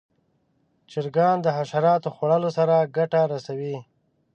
چرګان 0.91 1.37
د 1.41 1.47
حشراتو 1.57 2.09
خوړلو 2.15 2.49
سره 2.57 2.75
ګټه 2.97 3.21
رسوي. 3.33 3.77